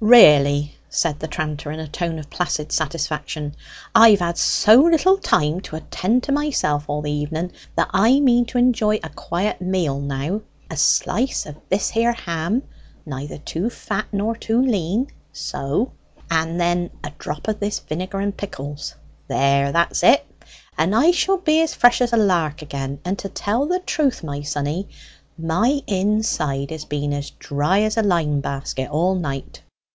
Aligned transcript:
"Really," 0.00 0.76
said 0.88 1.18
the 1.18 1.26
tranter, 1.26 1.72
in 1.72 1.80
a 1.80 1.88
tone 1.88 2.20
of 2.20 2.30
placid 2.30 2.70
satisfaction, 2.70 3.56
"I've 3.96 4.20
had 4.20 4.38
so 4.38 4.76
little 4.82 5.16
time 5.18 5.60
to 5.62 5.74
attend 5.74 6.22
to 6.22 6.30
myself 6.30 6.84
all 6.86 7.02
the 7.02 7.10
evenen, 7.10 7.50
that 7.74 7.88
I 7.92 8.20
mean 8.20 8.44
to 8.44 8.58
enjoy 8.58 9.00
a 9.02 9.08
quiet 9.08 9.60
meal 9.60 9.98
now! 9.98 10.42
A 10.70 10.76
slice 10.76 11.46
of 11.46 11.56
this 11.68 11.90
here 11.90 12.12
ham 12.12 12.62
neither 13.04 13.38
too 13.38 13.70
fat 13.70 14.06
nor 14.12 14.36
too 14.36 14.62
lean 14.62 15.08
so; 15.32 15.90
and 16.30 16.60
then 16.60 16.90
a 17.02 17.10
drop 17.18 17.48
of 17.48 17.58
this 17.58 17.80
vinegar 17.80 18.20
and 18.20 18.36
pickles 18.36 18.94
there, 19.26 19.72
that's 19.72 20.04
it 20.04 20.24
and 20.78 20.94
I 20.94 21.10
shall 21.10 21.38
be 21.38 21.60
as 21.60 21.74
fresh 21.74 22.00
as 22.00 22.12
a 22.12 22.16
lark 22.16 22.62
again! 22.62 23.00
And 23.04 23.18
to 23.18 23.28
tell 23.28 23.66
the 23.66 23.80
truth, 23.80 24.22
my 24.22 24.42
sonny, 24.42 24.90
my 25.36 25.82
inside 25.88 26.70
has 26.70 26.84
been 26.84 27.12
as 27.12 27.30
dry 27.30 27.80
as 27.80 27.96
a 27.96 28.02
lime 28.04 28.38
basket 28.38 28.88
all 28.90 29.16
night." 29.16 29.62